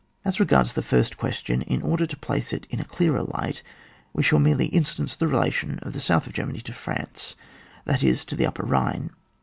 [0.25, 3.61] As regards the first question, in order to place it in a clearer light
[4.13, 7.35] we shall merely instance the relation of the south of Germany to France,
[7.85, 9.11] that is, to the upper Bhine.